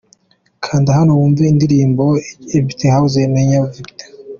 [0.63, 2.05] Kanda hano wumve indirimbo’
[2.57, 4.05] Empty house ya Weya Viatora.